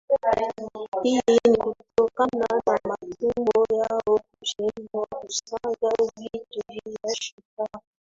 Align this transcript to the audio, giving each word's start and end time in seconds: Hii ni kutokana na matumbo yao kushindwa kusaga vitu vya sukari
Hii 1.03 1.21
ni 1.49 1.57
kutokana 1.57 2.45
na 2.65 2.79
matumbo 2.87 3.65
yao 3.73 4.19
kushindwa 4.39 5.07
kusaga 5.21 5.89
vitu 6.15 6.61
vya 6.69 7.11
sukari 7.15 7.83